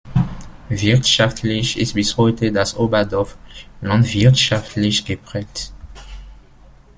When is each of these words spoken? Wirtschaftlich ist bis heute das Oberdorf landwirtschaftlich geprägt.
Wirtschaftlich 0.69 1.77
ist 1.77 1.93
bis 1.93 2.17
heute 2.17 2.51
das 2.51 2.75
Oberdorf 2.75 3.37
landwirtschaftlich 3.81 5.05
geprägt. 5.05 5.73